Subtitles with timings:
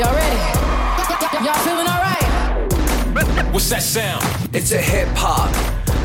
[0.00, 0.36] Y'all ready?
[1.44, 3.52] Y'all feeling alright?
[3.52, 4.24] What's that sound?
[4.54, 5.50] It's a hip hop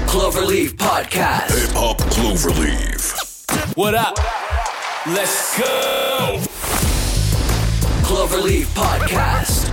[0.06, 1.58] Cloverleaf podcast.
[1.58, 3.78] Hip Hop Cloverleaf.
[3.78, 4.18] What up?
[5.08, 6.42] Let's go.
[8.04, 9.72] Cloverleaf podcast.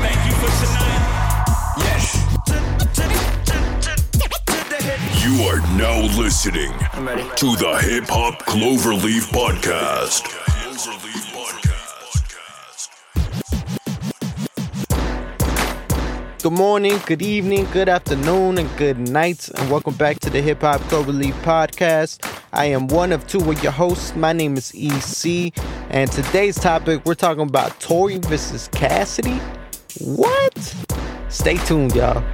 [0.00, 1.44] Thank you for tonight.
[1.76, 2.16] Yes.
[5.22, 6.72] You are now listening
[7.36, 10.39] to the Hip Hop Cloverleaf podcast.
[16.42, 20.62] Good morning, good evening, good afternoon, and good night, and welcome back to the Hip
[20.62, 22.26] Hop Cloverleaf podcast.
[22.54, 24.16] I am one of two of your hosts.
[24.16, 25.52] My name is EC,
[25.90, 29.38] and today's topic we're talking about Tory versus Cassidy.
[30.00, 30.74] What?
[31.28, 32.24] Stay tuned, y'all.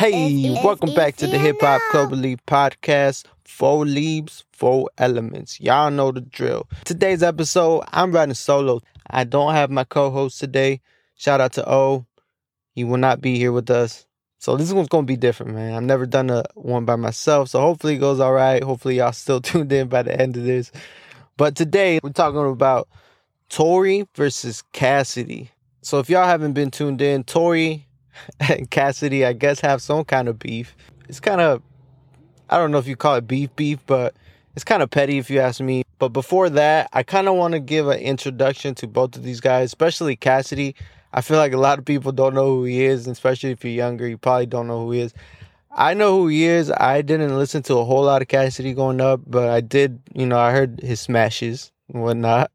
[0.00, 3.26] Hey, welcome back to the Hip Hop Cloverleaf podcast.
[3.44, 5.60] Four leaves, four elements.
[5.60, 6.66] Y'all know the drill.
[6.86, 8.80] Today's episode, I'm riding solo.
[9.10, 10.80] I don't have my co-host today.
[11.16, 12.06] Shout out to O.
[12.72, 14.06] He will not be here with us.
[14.38, 15.74] So this one's gonna be different, man.
[15.74, 18.62] I've never done a one by myself, so hopefully it goes all right.
[18.62, 20.72] Hopefully y'all still tuned in by the end of this.
[21.36, 22.88] But today we're talking about
[23.50, 25.50] Tory versus Cassidy.
[25.82, 27.86] So if y'all haven't been tuned in, Tory
[28.40, 30.76] and Cassidy, I guess, have some kind of beef.
[31.08, 31.62] It's kind of,
[32.48, 34.14] I don't know if you call it beef beef, but
[34.54, 35.84] it's kind of petty if you ask me.
[35.98, 39.40] But before that, I kind of want to give an introduction to both of these
[39.40, 40.74] guys, especially Cassidy.
[41.12, 43.64] I feel like a lot of people don't know who he is, and especially if
[43.64, 45.14] you're younger, you probably don't know who he is.
[45.72, 46.70] I know who he is.
[46.70, 50.26] I didn't listen to a whole lot of Cassidy growing up, but I did, you
[50.26, 52.50] know, I heard his smashes and whatnot.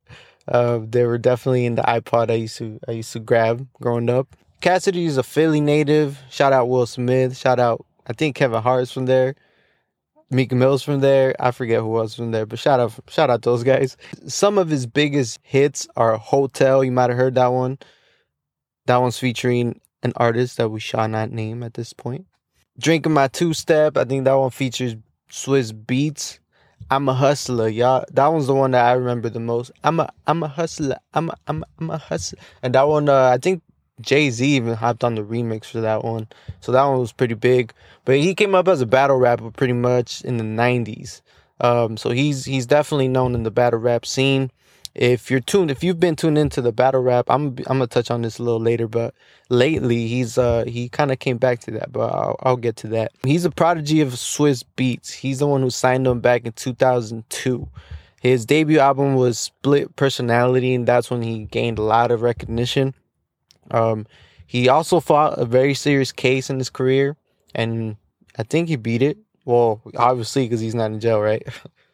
[0.48, 4.10] Uh, they were definitely in the iPod I used to I used to grab growing
[4.10, 4.36] up.
[4.62, 6.22] Cassidy is a Philly native.
[6.30, 7.38] Shout out Will Smith.
[7.38, 9.36] Shout out I think Kevin Hart's from there.
[10.32, 11.36] Meek Mill's from there.
[11.40, 13.96] I forget who else from there, but shout out shout out those guys.
[14.28, 16.84] Some of his biggest hits are Hotel.
[16.84, 17.78] You might have heard that one.
[18.88, 22.26] That one's featuring an artist that we shall not name at this point.
[22.80, 23.98] Drinking My Two Step.
[23.98, 24.96] I think that one features
[25.30, 26.40] Swizz Beatz.
[26.90, 28.06] I'm a hustler, y'all.
[28.12, 29.72] That one's the one that I remember the most.
[29.84, 30.98] I'm a I'm a hustler.
[31.14, 32.40] I'm a I'm a, I'm a hustler.
[32.64, 33.62] And that one, uh, I think
[34.02, 36.28] Jay Z even hopped on the remix for that one.
[36.60, 37.74] So that one was pretty big.
[38.04, 41.22] But he came up as a battle rapper pretty much in the '90s.
[41.62, 44.52] Um, so he's he's definitely known in the battle rap scene.
[44.94, 48.12] If you're tuned, if you've been tuned into the battle rap, I'm I'm gonna touch
[48.12, 48.88] on this a little later.
[48.88, 49.14] But
[49.50, 51.92] lately, he's uh he kind of came back to that.
[51.92, 53.12] But I'll, I'll get to that.
[53.24, 55.12] He's a prodigy of Swizz Beatz.
[55.12, 57.68] He's the one who signed him back in 2002.
[58.22, 62.96] His debut album was Split Personality, and that's when he gained a lot of recognition.
[63.72, 64.06] Um,
[64.48, 67.18] he also fought a very serious case in his career,
[67.54, 67.98] and
[68.38, 69.18] I think he beat it.
[69.46, 71.46] Well, obviously, because he's not in jail, right?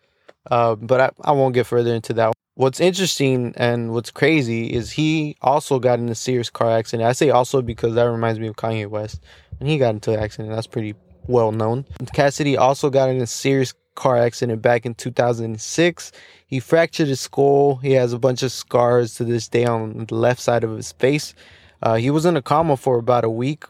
[0.52, 2.34] uh, but I, I won't get further into that.
[2.56, 7.08] What's interesting and what's crazy is he also got in a serious car accident.
[7.08, 9.22] I say also because that reminds me of Kanye West.
[9.58, 10.96] When he got into an accident, that's pretty
[11.28, 11.86] well known.
[12.14, 16.12] Cassidy also got in a serious car accident back in 2006.
[16.46, 17.78] He fractured his skull.
[17.78, 20.92] He has a bunch of scars to this day on the left side of his
[20.94, 21.34] face.
[21.82, 23.66] Uh, he was in a coma for about a week.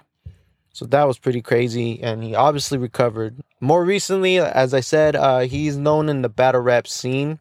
[0.74, 3.42] So that was pretty crazy, and he obviously recovered.
[3.60, 7.40] More recently, as I said, uh, he's known in the battle rap scene.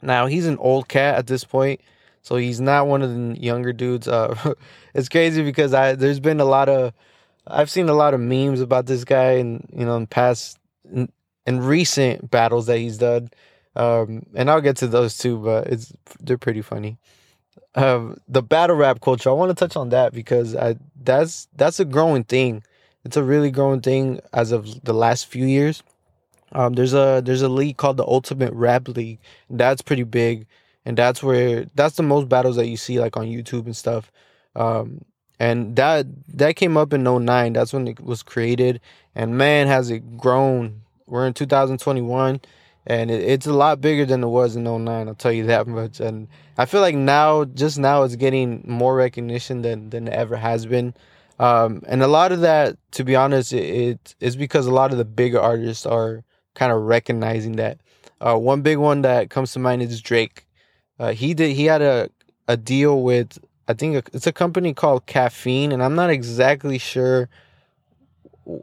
[0.00, 1.80] Now he's an old cat at this point,
[2.22, 4.06] so he's not one of the younger dudes.
[4.06, 4.54] Uh,
[4.94, 6.92] it's crazy because I there's been a lot of
[7.46, 10.56] I've seen a lot of memes about this guy, and you know, in past
[10.94, 11.08] in
[11.46, 13.30] recent battles that he's done,
[13.74, 15.38] um, and I'll get to those too.
[15.38, 16.98] But it's they're pretty funny
[17.74, 19.30] um, the battle rap culture.
[19.30, 22.62] I want to touch on that because I that's that's a growing thing.
[23.04, 25.82] It's a really growing thing as of the last few years.
[26.52, 29.20] Um, there's a there's a league called the Ultimate Rap League.
[29.48, 30.46] That's pretty big,
[30.84, 34.10] and that's where that's the most battles that you see like on YouTube and stuff.
[34.56, 35.04] Um,
[35.38, 36.06] and that
[36.36, 37.52] that came up in 09.
[37.52, 38.80] That's when it was created,
[39.14, 40.82] and man, has it grown.
[41.06, 42.40] We're in 2021
[42.86, 45.66] and it, it's a lot bigger than it was in 09 i'll tell you that
[45.78, 46.00] much.
[46.00, 46.28] And
[46.58, 50.66] i feel like now just now it's getting more recognition than than it ever has
[50.66, 50.94] been.
[51.38, 54.92] Um, and a lot of that to be honest it, it is because a lot
[54.92, 56.22] of the bigger artists are
[56.54, 57.78] kind of recognizing that.
[58.20, 60.46] Uh, one big one that comes to mind is drake.
[60.98, 62.10] Uh, he did he had a
[62.50, 63.38] a deal with
[63.68, 67.28] i think it's a company called caffeine and i'm not exactly sure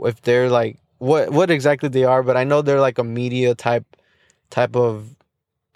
[0.01, 3.55] if they're like what what exactly they are but i know they're like a media
[3.55, 3.85] type
[4.49, 5.15] type of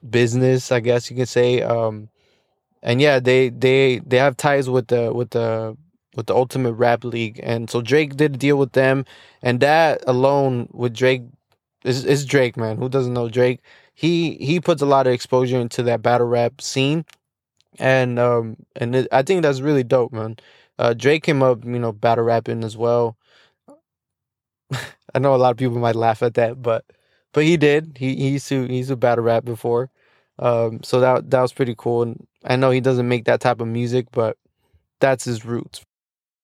[0.09, 1.61] business, I guess you can say.
[1.61, 2.09] Um,
[2.83, 5.77] and yeah, they they they have ties with the with the
[6.15, 9.05] with the Ultimate Rap League, and so Drake did a deal with them,
[9.41, 11.23] and that alone with Drake
[11.83, 12.77] is is Drake, man.
[12.77, 13.61] Who doesn't know Drake?
[13.93, 17.05] He he puts a lot of exposure into that battle rap scene,
[17.79, 20.37] and um and it, I think that's really dope, man.
[20.79, 23.17] Uh, Drake came up, you know, battle rapping as well.
[25.13, 26.85] I know a lot of people might laugh at that, but
[27.33, 27.97] but he did.
[27.97, 29.89] He he used to he battle rap before,
[30.39, 32.03] um, so that that was pretty cool.
[32.03, 34.37] And I know he doesn't make that type of music, but
[34.99, 35.83] that's his roots.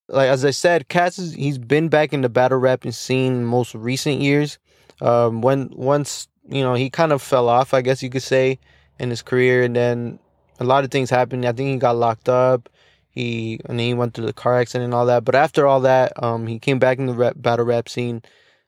[0.10, 3.76] Like as I said, Cass is he's been back in the battle rapping scene most
[3.76, 4.58] recent years.
[5.02, 8.60] Um, when once you know he kind of fell off, I guess you could say,
[9.00, 10.20] in his career, and then
[10.60, 11.46] a lot of things happened.
[11.46, 12.70] I think he got locked up.
[13.10, 15.26] He and he went through the car accident and all that.
[15.26, 18.22] But after all that, um, he came back in the rap, battle rap scene.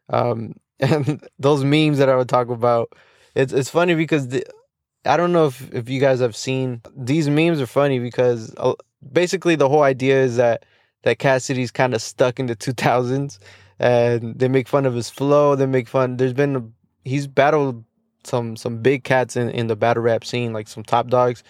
[0.09, 0.55] Um,
[0.91, 2.93] and those memes that I would talk about,
[3.35, 4.45] it's it's funny because the,
[5.05, 8.73] I don't know if if you guys have seen these memes are funny because uh,
[9.11, 10.65] basically the whole idea is that
[11.03, 13.39] that Cassidy's kind of stuck in the 2000s
[13.79, 15.55] and they make fun of his flow.
[15.55, 16.17] They make fun.
[16.17, 16.73] There's been
[17.05, 17.83] he's battled
[18.23, 21.43] some some big cats in in the battle rap scene, like some top dogs,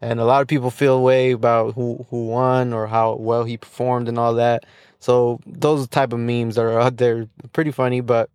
[0.00, 3.56] and a lot of people feel way about who who won or how well he
[3.56, 4.64] performed and all that.
[5.00, 8.30] So those type of memes that are out there pretty funny, but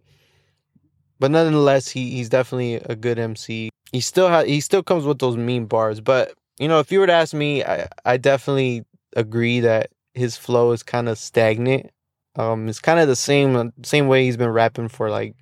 [1.19, 3.69] but nonetheless, he he's definitely a good MC.
[3.91, 6.99] He still ha- he still comes with those meme bars, but you know, if you
[6.99, 8.83] were to ask me, I I definitely
[9.15, 11.89] agree that his flow is kind of stagnant.
[12.35, 15.35] Um, it's kind of the same same way he's been rapping for like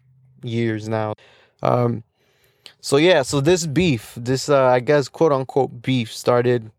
[0.44, 1.14] years now.
[1.62, 2.04] Um,
[2.82, 6.72] so yeah, so this beef, this uh, I guess quote unquote beef started.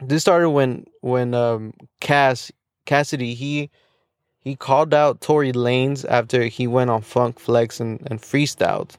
[0.00, 2.50] This started when when um, Cass
[2.86, 3.70] Cassidy he
[4.42, 8.96] he called out Tory Lanez after he went on Funk Flex and, and freestyled.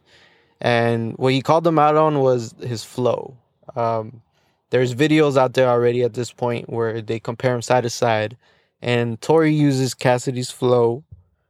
[0.61, 3.35] And what he called him out on was his flow.
[3.75, 4.21] Um,
[4.69, 8.37] there's videos out there already at this point where they compare him side to side.
[8.81, 11.03] And Tory uses Cassidy's flow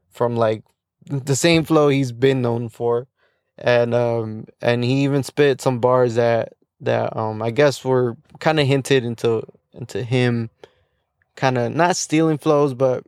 [0.10, 0.64] from like
[1.06, 3.08] the same flow he's been known for.
[3.58, 8.60] And um and he even spit some bars that that um I guess were kind
[8.60, 9.44] of hinted into
[9.74, 10.50] into him
[11.36, 13.04] kind of not stealing flows but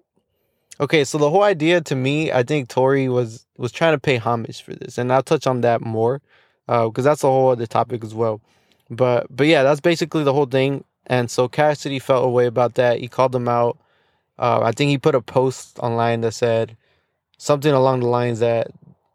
[0.80, 4.18] okay so the whole idea to me I think Tory was was trying to pay
[4.18, 6.22] homage for this and I'll touch on that more
[6.68, 8.42] uh because that's a whole other topic as well.
[8.89, 13.00] But but yeah that's basically the whole thing and so Cassidy felt away about that.
[13.00, 13.77] He called them out.
[14.39, 16.75] Uh, I think he put a post online that said
[17.38, 18.72] something along the lines that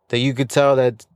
[0.09, 1.07] that you could tell that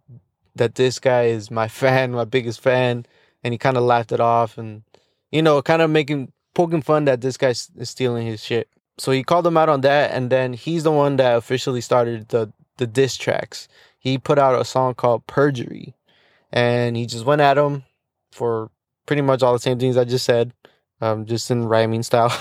[0.57, 3.07] that this guy is my fan, my biggest fan,
[3.43, 4.83] and he kind of laughed it off and
[5.31, 8.69] you know, kind of making poking fun that this guy is stealing his shit.
[8.99, 12.29] So he called him out on that, and then he's the one that officially started
[12.29, 13.69] the the diss tracks.
[13.99, 15.95] He put out a song called "Perjury,"
[16.53, 17.85] and he just went at him
[18.31, 18.71] for
[19.07, 20.53] pretty much all the same things I just said,
[21.01, 22.33] um, just in rhyming style.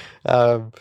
[0.26, 0.72] um,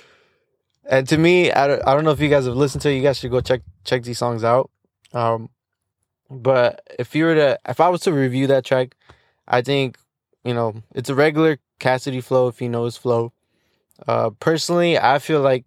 [0.87, 2.95] and to me, I don't, I don't know if you guys have listened to it.
[2.95, 4.69] You guys should go check check these songs out.
[5.13, 5.49] Um,
[6.29, 8.95] but if you were to, if I was to review that track,
[9.47, 9.97] I think
[10.43, 12.47] you know it's a regular Cassidy flow.
[12.47, 13.33] If you know his flow,
[14.07, 15.65] uh, personally, I feel like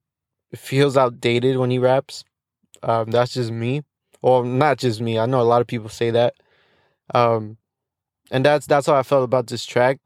[0.52, 2.24] it feels outdated when he raps.
[2.82, 3.82] Um, that's just me.
[4.22, 5.18] Well, not just me.
[5.18, 6.34] I know a lot of people say that.
[7.14, 7.56] Um,
[8.30, 9.98] and that's that's how I felt about this track.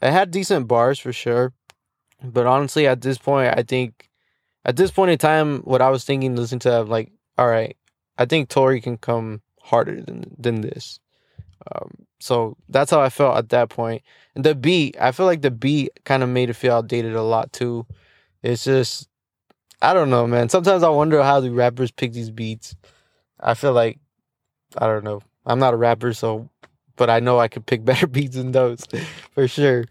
[0.00, 1.52] It had decent bars for sure.
[2.22, 4.08] But honestly, at this point, I think
[4.64, 7.76] at this point in time, what I was thinking, listening to, I'm like, all right,
[8.16, 11.00] I think Tory can come harder than than this.
[11.72, 14.02] Um, so that's how I felt at that point.
[14.34, 17.22] And the beat, I feel like the beat kind of made it feel outdated a
[17.22, 17.86] lot too.
[18.42, 19.08] It's just,
[19.80, 20.48] I don't know, man.
[20.48, 22.74] Sometimes I wonder how the rappers pick these beats.
[23.40, 23.98] I feel like,
[24.76, 25.22] I don't know.
[25.46, 26.48] I'm not a rapper, so,
[26.96, 28.84] but I know I could pick better beats than those
[29.32, 29.84] for sure.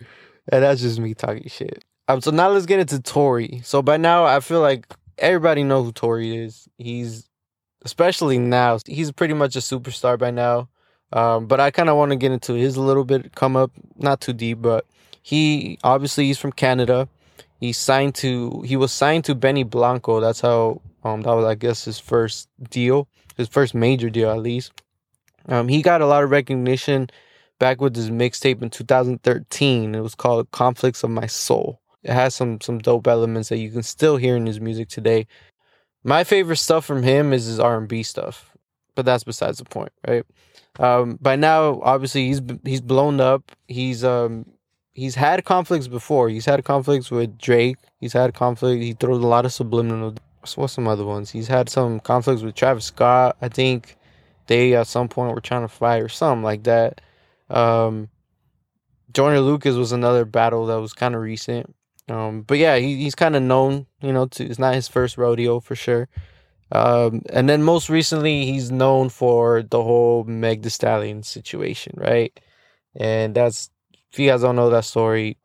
[0.50, 1.84] And that's just me talking shit.
[2.08, 3.62] Um, so now let's get into Tory.
[3.64, 6.70] So by now, I feel like everybody know who Tory is.
[6.78, 7.30] He's
[7.84, 8.80] especially now.
[8.86, 10.70] He's pretty much a superstar by now.
[11.14, 13.34] Um, but I kind of want to get into his a little bit.
[13.36, 14.86] Come up, not too deep, but
[15.22, 17.08] he obviously he's from Canada.
[17.60, 20.20] He signed to he was signed to Benny Blanco.
[20.20, 24.40] That's how um that was I guess his first deal, his first major deal at
[24.40, 24.74] least.
[25.48, 27.10] Um, he got a lot of recognition
[27.60, 29.96] back with his mixtape in 2013.
[29.96, 31.80] It was called Conflicts of My Soul.
[32.04, 35.28] It has some some dope elements that you can still hear in his music today.
[36.04, 38.47] My favorite stuff from him is his R and B stuff,
[38.98, 40.26] but that's besides the point, right?
[40.80, 43.52] Um, by now, obviously, he's he's blown up.
[43.68, 44.48] He's um
[44.94, 46.30] he's had conflicts before.
[46.30, 47.78] He's had conflicts with Drake.
[48.00, 48.82] He's had conflict.
[48.82, 50.16] He throws a lot of subliminal.
[50.56, 51.30] What's some other ones?
[51.30, 53.38] He's had some conflicts with Travis Scott.
[53.40, 53.98] I think
[54.48, 57.02] they at some point were trying to fight or something like that.
[57.50, 58.10] Um,
[59.14, 61.76] Joyner Lucas was another battle that was kind of recent.
[62.10, 65.18] Um, but yeah, he, he's kind of known, you know, to, it's not his first
[65.18, 66.08] rodeo for sure.
[66.72, 72.38] Um, and then most recently, he's known for the whole Meg Thee Stallion situation, right?
[72.96, 73.70] And that's,
[74.12, 75.38] if you guys don't know that story,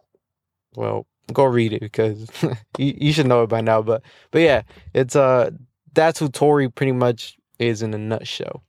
[0.74, 2.28] well, go read it because
[2.78, 3.82] you, you should know it by now.
[3.82, 4.62] But, but yeah,
[4.94, 5.50] it's, uh,
[5.92, 8.62] that's who Tory pretty much is in a nutshell.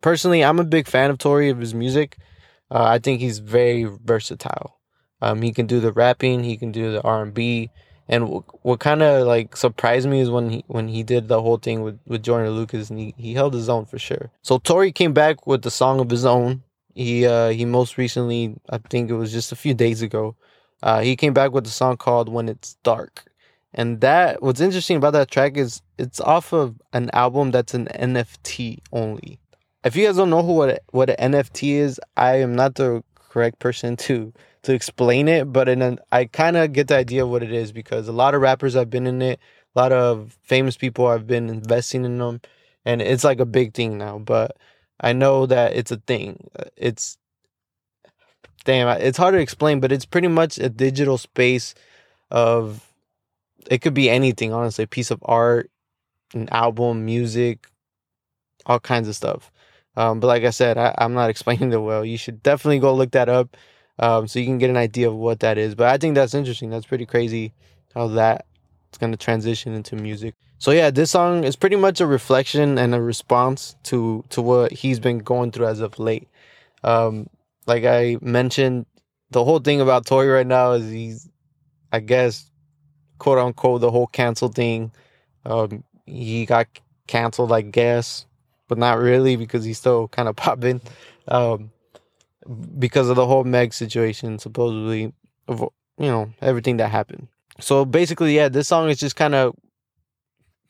[0.00, 2.16] Personally, I'm a big fan of Tory, of his music.
[2.70, 4.78] Uh, I think he's very versatile.
[5.22, 7.70] Um, he can do the rapping, he can do the R and B,
[8.08, 11.42] and w- what kind of like surprised me is when he when he did the
[11.42, 14.30] whole thing with with Joyner Lucas, and he, he held his own for sure.
[14.42, 16.62] So Tory came back with the song of his own.
[16.94, 20.36] He uh he most recently, I think it was just a few days ago,
[20.82, 23.24] uh, he came back with a song called "When It's Dark,"
[23.74, 27.86] and that what's interesting about that track is it's off of an album that's an
[27.86, 29.40] NFT only.
[29.84, 33.02] If you guys don't know who what what an NFT is, I am not the
[33.14, 34.32] correct person to
[34.66, 37.70] to explain it, but in I kind of get the idea of what it is
[37.70, 39.38] because a lot of rappers have been in it,
[39.74, 42.40] a lot of famous people have been investing in them,
[42.84, 44.18] and it's like a big thing now.
[44.18, 44.56] But
[45.00, 46.50] I know that it's a thing.
[46.76, 47.16] It's
[48.64, 51.74] damn, it's hard to explain, but it's pretty much a digital space
[52.32, 52.92] of
[53.70, 55.70] it could be anything, honestly, a piece of art,
[56.34, 57.68] an album, music,
[58.66, 59.52] all kinds of stuff.
[59.96, 62.04] Um, but like I said, I, I'm not explaining it well.
[62.04, 63.56] You should definitely go look that up
[63.98, 65.74] um, so you can get an idea of what that is.
[65.74, 66.70] But I think that's interesting.
[66.70, 67.52] That's pretty crazy
[67.94, 68.46] how that
[68.88, 70.34] it's going to transition into music.
[70.58, 74.72] So yeah, this song is pretty much a reflection and a response to to what
[74.72, 76.28] he's been going through as of late.
[76.82, 77.28] Um,
[77.66, 78.86] like I mentioned,
[79.30, 81.28] the whole thing about Tory right now is he's,
[81.92, 82.50] I guess,
[83.18, 84.92] quote unquote, the whole cancel thing.
[85.44, 86.66] Um, he got
[87.06, 88.26] canceled, I guess,
[88.68, 90.80] but not really because he's still kind of popping.
[91.28, 91.70] Um,
[92.78, 95.12] because of the whole Meg situation, supposedly,
[95.48, 95.60] of
[95.98, 97.28] you know everything that happened.
[97.60, 99.54] So basically, yeah, this song is just kind of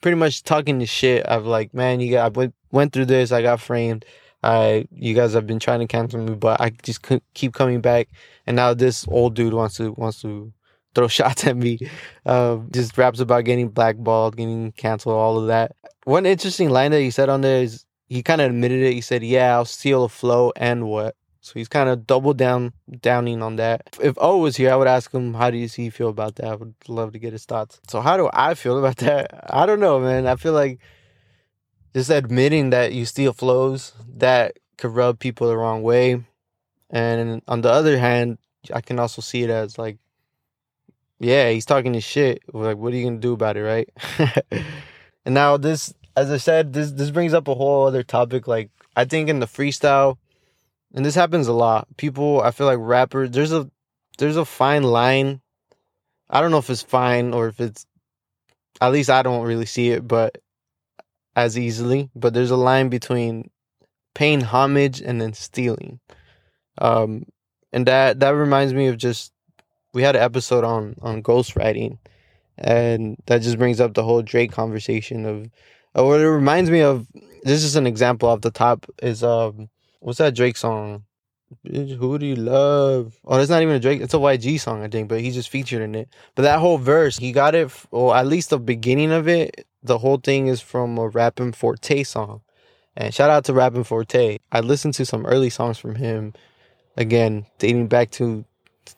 [0.01, 3.33] pretty much talking the shit of like, man, you got I went went through this,
[3.33, 4.05] I got framed.
[4.43, 7.01] I you guys have been trying to cancel me, but I just
[7.35, 8.09] keep coming back,
[8.47, 10.53] and now this old dude wants to wants to
[10.95, 11.79] throw shots at me.
[12.25, 15.73] Uh, just raps about getting blackballed, getting canceled, all of that.
[16.05, 18.93] One interesting line that he said on there is he kind of admitted it.
[18.93, 22.73] He said, "Yeah, I'll steal a flow and what." So he's kind of double down,
[23.03, 23.97] downing on that.
[24.03, 26.47] If O was here, I would ask him, how does he feel about that?
[26.47, 27.81] I would love to get his thoughts.
[27.87, 29.49] So how do I feel about that?
[29.49, 30.27] I don't know, man.
[30.27, 30.81] I feel like
[31.95, 36.25] just admitting that you steal flows, that could rub people the wrong way.
[36.91, 38.39] And on the other hand,
[38.75, 39.99] I can also see it as like,
[41.21, 42.43] yeah, he's talking his shit.
[42.53, 43.89] Like, what are you gonna do about it, right?
[45.25, 48.49] and now this, as I said, this this brings up a whole other topic.
[48.49, 50.19] Like, I think in the freestyle,
[50.97, 51.87] and this happens a lot.
[51.99, 53.31] People, I feel like rappers.
[53.31, 53.71] There's a
[54.17, 55.43] there's a fine line.
[56.31, 57.87] I don't know if it's fine or if it's.
[58.81, 60.39] At least I don't really see it, but
[61.37, 62.11] as easily.
[62.17, 63.51] But there's a line between
[64.15, 66.01] paying homage and then stealing.
[66.79, 67.27] Um,
[67.73, 69.33] and that that reminds me of just
[69.93, 71.99] we had an episode on on ghostwriting,
[72.57, 75.51] and that just brings up the whole Drake conversation of.
[75.99, 77.07] Uh, what it reminds me of.
[77.43, 78.87] This is an example off the top.
[79.03, 79.69] Is um
[80.01, 81.05] what's that Drake song?
[81.65, 83.19] Who do you love?
[83.25, 84.01] Oh, it's not even a Drake.
[84.01, 86.09] It's a YG song, I think, but he's just featured in it.
[86.35, 89.67] But that whole verse, he got it, or at least the beginning of it.
[89.83, 92.41] The whole thing is from a Rappin' 4-Tay song.
[92.97, 94.41] And shout out to Rappin' 4-Tay.
[94.51, 96.35] I listened to some early songs from him.
[96.97, 98.45] Again, dating back to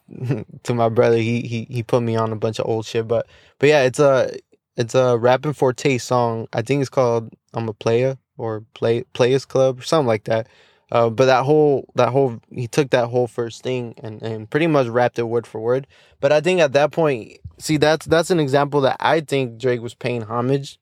[0.62, 1.16] to my brother.
[1.16, 3.08] He he he put me on a bunch of old shit.
[3.08, 3.26] But
[3.58, 4.38] but yeah, it's a
[4.76, 6.48] it's a Rappin' 4-Tay song.
[6.52, 10.46] I think it's called I'm a Player or Play Players Club or something like that.
[10.90, 14.66] Uh, but that whole that whole he took that whole first thing and, and pretty
[14.66, 15.86] much wrapped it word for word.
[16.20, 19.82] But I think at that point, see that's that's an example that I think Drake
[19.82, 20.80] was paying homage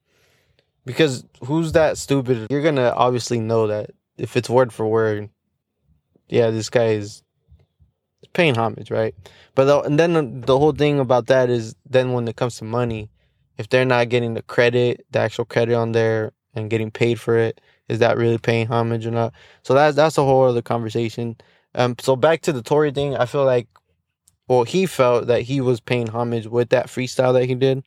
[0.84, 2.46] because who's that stupid?
[2.50, 5.28] You're gonna obviously know that if it's word for word,
[6.28, 7.22] yeah, this guy is
[8.32, 9.14] paying homage, right?
[9.54, 12.64] But the, and then the whole thing about that is then when it comes to
[12.64, 13.10] money,
[13.58, 17.36] if they're not getting the credit, the actual credit on there, and getting paid for
[17.36, 19.32] it, is that really paying homage or not?
[19.62, 21.36] So that's that's a whole other conversation.
[21.74, 23.68] Um, so back to the Tory thing, I feel like,
[24.48, 27.84] well, he felt that he was paying homage with that freestyle that he did,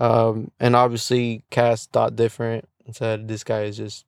[0.00, 4.04] um, and obviously Cass thought different and said this guy is just,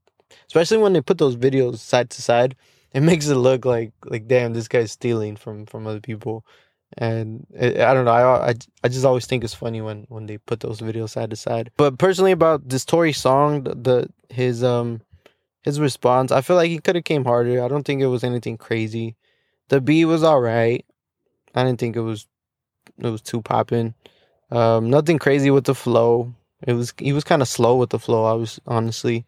[0.46, 2.56] especially when they put those videos side to side,
[2.92, 6.44] it makes it look like like damn this guy's stealing from from other people
[6.98, 8.12] and it, I don't know.
[8.12, 11.30] I, I I just always think it's funny when when they put those videos side
[11.30, 11.70] to side.
[11.76, 15.00] But personally, about this Tory song, the, the his um
[15.64, 17.64] his response, I feel like he could have came harder.
[17.64, 19.16] I don't think it was anything crazy.
[19.68, 20.84] The B was all right.
[21.54, 22.26] I didn't think it was
[22.98, 23.94] it was too popping.
[24.50, 26.34] Um, nothing crazy with the flow.
[26.66, 28.24] It was he was kind of slow with the flow.
[28.24, 29.24] I was honestly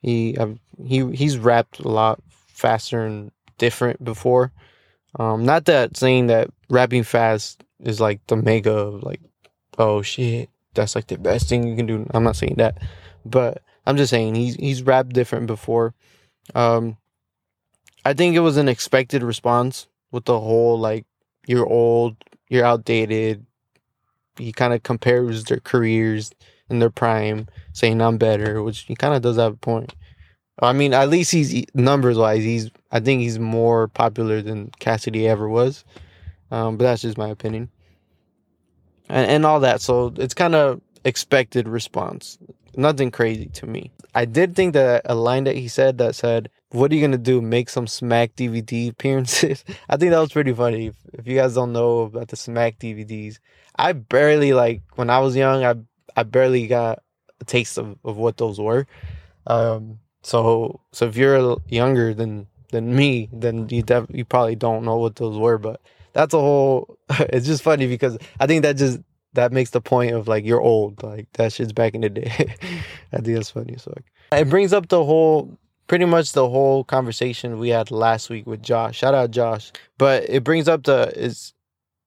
[0.00, 4.52] he I've, he he's rapped a lot faster and different before.
[5.18, 9.20] Um, not that saying that rapping fast is like the mega like
[9.76, 12.06] oh shit that's like the best thing you can do.
[12.14, 12.78] I'm not saying that,
[13.24, 15.94] but I'm just saying he's he's rapped different before.
[16.54, 16.96] Um,
[18.04, 21.06] I think it was an expected response with the whole like
[21.46, 22.16] you're old,
[22.48, 23.44] you're outdated.
[24.36, 26.30] He kind of compares their careers
[26.70, 29.94] in their prime, saying I'm better, which he kind of does have a point.
[30.62, 35.26] I mean, at least he's numbers wise, he's I think he's more popular than Cassidy
[35.28, 35.84] ever was.
[36.50, 37.70] Um, but that's just my opinion.
[39.08, 42.38] And and all that, so it's kind of expected response.
[42.76, 43.90] Nothing crazy to me.
[44.14, 47.18] I did think that a line that he said that said, "What are you gonna
[47.18, 47.40] do?
[47.40, 50.86] Make some Smack DVD appearances?" I think that was pretty funny.
[50.88, 53.38] If, if you guys don't know about the Smack DVDs,
[53.76, 55.64] I barely like when I was young.
[55.64, 55.74] I
[56.16, 57.02] I barely got
[57.40, 58.86] a taste of, of what those were.
[59.46, 64.84] Um, so so if you're younger than than me, then you def- you probably don't
[64.84, 65.58] know what those were.
[65.58, 65.80] But
[66.12, 66.98] that's a whole.
[67.10, 69.00] it's just funny because I think that just
[69.34, 71.02] that makes the point of like you're old.
[71.02, 72.30] Like that shit's back in the day.
[73.12, 73.76] I think that's funny.
[73.78, 73.94] So
[74.32, 75.56] it brings up the whole.
[75.86, 78.98] Pretty much the whole conversation we had last week with Josh.
[78.98, 79.72] Shout out Josh.
[79.98, 81.52] But it brings up the is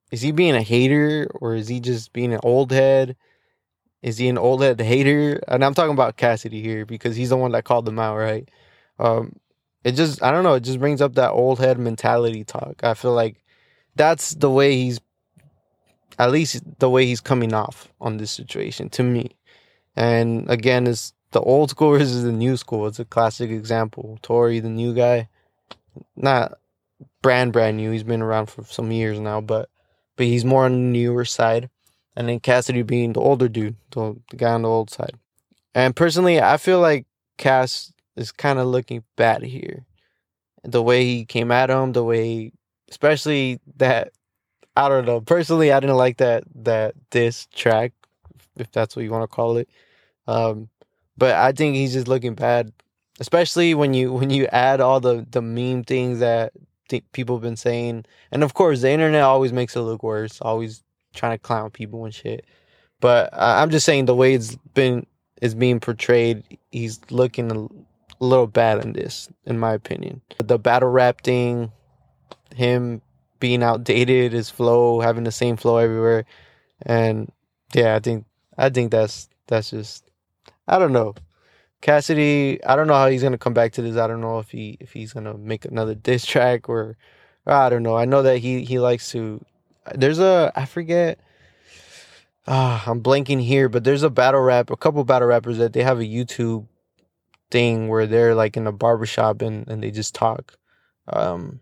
[0.10, 3.18] is he being a hater or is he just being an old head?
[4.02, 5.42] Is he an old head hater?
[5.50, 8.48] And I'm talking about Cassidy here because he's the one that called them out, right?
[9.00, 9.34] Um,
[9.84, 12.84] it just I don't know, it just brings up that old head mentality talk.
[12.84, 13.44] I feel like
[13.96, 15.02] that's the way he's
[16.20, 19.32] at least the way he's coming off on this situation to me.
[19.96, 22.88] And again, it's the old school versus the new school.
[22.88, 24.20] It's a classic example.
[24.22, 25.30] Tory, the new guy,
[26.16, 26.58] not
[27.22, 27.92] brand brand new.
[27.92, 29.70] He's been around for some years now, but
[30.16, 31.70] but he's more on the newer side.
[32.16, 35.18] And then Cassidy being the older dude, the, the guy on the old side.
[35.74, 39.86] And personally, I feel like Cass is kind of looking bad here.
[40.64, 42.52] The way he came at him, the way,
[42.90, 44.12] especially that,
[44.76, 45.22] I don't know.
[45.22, 47.94] Personally, I didn't like that that this track,
[48.58, 49.70] if that's what you want to call it.
[50.28, 50.70] Um,
[51.18, 52.72] but I think he's just looking bad,
[53.20, 56.54] especially when you when you add all the the meme things that
[56.90, 60.42] th- people have been saying, and of course the internet always makes it look worse,
[60.42, 60.84] always
[61.14, 62.46] trying to clown people and shit.
[63.00, 65.06] But I- I'm just saying the way it's been
[65.42, 70.22] is being portrayed, he's looking a, a little bad in this, in my opinion.
[70.40, 71.72] The battle rap thing,
[72.56, 73.02] him
[73.44, 76.24] being outdated, his flow, having the same flow everywhere,
[76.84, 77.30] and
[77.74, 78.26] yeah, I think
[78.58, 80.10] I think that's that's just
[80.66, 81.16] I don't know.
[81.82, 83.98] Cassidy, I don't know how he's gonna come back to this.
[83.98, 86.96] I don't know if he if he's gonna make another diss track or,
[87.46, 87.98] or I don't know.
[87.98, 89.44] I know that he he likes to.
[89.94, 91.20] There's a I forget.
[92.48, 95.84] Ah, I'm blanking here, but there's a battle rap, a couple battle rappers that they
[95.84, 96.68] have a YouTube
[97.52, 100.58] thing where they're like in a barbershop and and they just talk.
[101.08, 101.60] Um,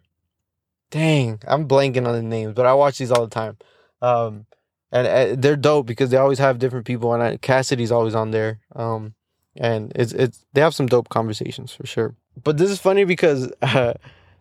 [0.92, 3.58] dang, I'm blanking on the names, but I watch these all the time.
[4.02, 4.46] Um,
[4.92, 8.32] and uh, they're dope because they always have different people, and I, Cassidy's always on
[8.32, 8.60] there.
[8.76, 9.16] Um,
[9.56, 12.16] and it's it's they have some dope conversations for sure.
[12.42, 13.94] But this is funny because uh,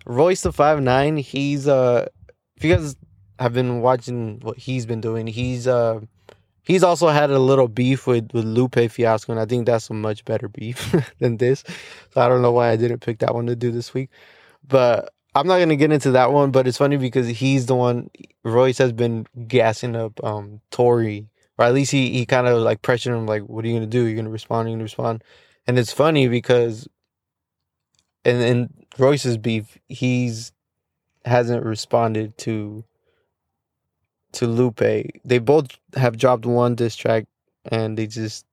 [0.06, 2.08] Royce da Five Nine, he's uh,
[2.56, 2.96] if you guys
[3.38, 6.00] have been watching what he's been doing, he's uh,
[6.62, 9.94] he's also had a little beef with with Lupe Fiasco, and I think that's a
[9.94, 11.64] much better beef than this.
[12.12, 14.10] So I don't know why I didn't pick that one to do this week,
[14.66, 18.10] but I'm not gonna get into that one, but it's funny because he's the one
[18.44, 22.82] Royce has been gassing up um Tory, or at least he he kind of like
[22.82, 24.04] pressured him like, "What are you gonna do?
[24.04, 24.68] You're gonna respond?
[24.68, 25.22] You're gonna respond?"
[25.66, 26.88] And it's funny because,
[28.24, 30.52] in in Royce's beef, he's
[31.24, 32.84] hasn't responded to
[34.32, 34.78] to Lupe.
[35.24, 37.26] They both have dropped one diss track,
[37.66, 38.46] and they just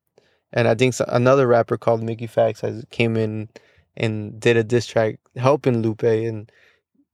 [0.54, 3.50] and I think another rapper called Mickey Factz has came in
[3.98, 6.52] and did a diss track helping Lupe and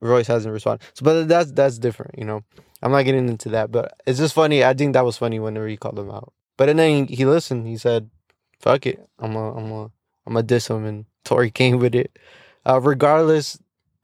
[0.04, 0.86] Royce hasn't responded.
[0.94, 2.44] So, but that's that's different, you know.
[2.82, 4.64] I'm not getting into that, but it's just funny.
[4.64, 6.34] I think that was funny whenever he called him out.
[6.58, 7.68] But and then he, he listened.
[7.68, 8.10] He said,
[8.60, 9.92] "Fuck it, I'm a I'm a
[10.28, 12.18] I'm a diss him," and Tory came with it.
[12.66, 13.58] Uh, regardless,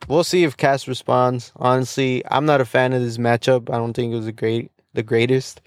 [0.08, 1.52] we'll see if Cass responds.
[1.58, 3.70] Honestly, I'm not a fan of this matchup.
[3.70, 5.62] I don't think it was a great the greatest,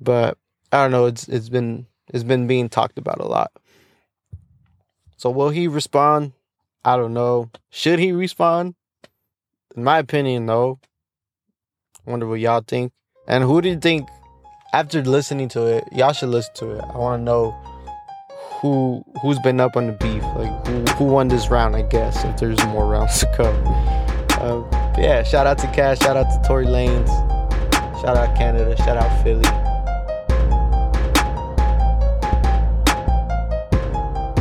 [0.00, 0.36] but
[0.70, 1.06] I don't know.
[1.06, 3.52] It's it's been it's been being talked about a lot.
[5.16, 6.32] So will he respond?
[6.84, 7.50] I don't know.
[7.70, 8.74] Should he respond?
[9.74, 10.78] In my opinion, no.
[12.04, 12.92] Wonder what y'all think.
[13.26, 14.08] And who do you think
[14.74, 16.84] after listening to it, y'all should listen to it.
[16.92, 17.52] I wanna know
[18.60, 20.22] who who's been up on the beef.
[20.36, 23.56] Like who who won this round, I guess, if there's more rounds to come.
[24.42, 24.62] Uh,
[24.98, 27.08] yeah, shout out to Cash, shout out to Tory Lanez,
[28.02, 29.44] shout out Canada, shout out Philly.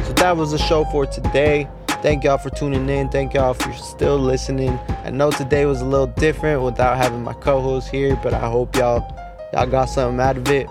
[0.05, 1.69] So that was the show for today.
[2.01, 3.09] Thank y'all for tuning in.
[3.09, 4.79] Thank y'all for still listening.
[5.03, 8.75] I know today was a little different without having my co-host here, but I hope
[8.75, 9.07] y'all
[9.53, 10.67] y'all got something out of it.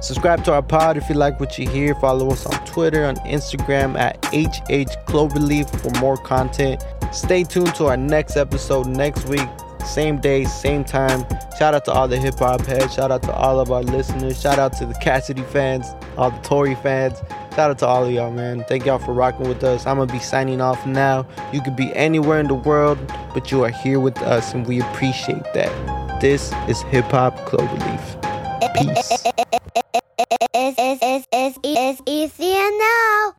[0.00, 1.94] Subscribe to our pod if you like what you hear.
[1.96, 6.82] Follow us on Twitter, on Instagram at HH Cloverleaf for more content.
[7.12, 9.48] Stay tuned to our next episode next week.
[9.84, 11.26] Same day, same time.
[11.58, 12.94] Shout out to all the hip hop heads.
[12.94, 14.40] Shout out to all of our listeners.
[14.40, 17.18] Shout out to the Cassidy fans, all the Tory fans.
[17.54, 18.64] Shout out to all of y'all, man.
[18.64, 19.86] Thank y'all for rocking with us.
[19.86, 21.24] I'm going to be signing off now.
[21.52, 22.98] You could be anywhere in the world,
[23.32, 26.20] but you are here with us, and we appreciate that.
[26.20, 28.20] This is Hip Hop Cloverleaf.
[28.74, 29.22] Peace.
[30.52, 33.34] It's, it's, now.